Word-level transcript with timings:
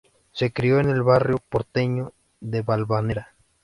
Se 0.31 0.51
crio 0.51 0.79
en 0.79 0.89
el 0.89 1.03
barrio 1.03 1.37
porteño 1.49 2.11
de 2.39 2.63
Balvanera. 2.63 3.35